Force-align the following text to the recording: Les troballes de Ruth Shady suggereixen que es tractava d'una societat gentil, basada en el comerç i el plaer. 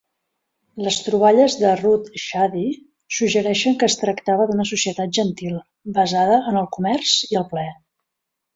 Les 0.85 0.95
troballes 1.07 1.57
de 1.63 1.73
Ruth 1.81 2.07
Shady 2.21 2.63
suggereixen 3.19 3.77
que 3.83 3.91
es 3.93 3.99
tractava 4.05 4.49
d'una 4.53 4.67
societat 4.73 5.15
gentil, 5.21 5.61
basada 6.01 6.41
en 6.53 6.61
el 6.65 6.69
comerç 6.79 7.15
i 7.31 7.43
el 7.45 7.51
plaer. 7.55 7.73